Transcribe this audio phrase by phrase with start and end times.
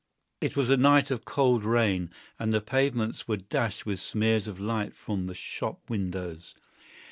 [0.41, 2.09] It was a night of cold rain,
[2.39, 6.55] and the pavements were dashed with smears of light from the shop windows.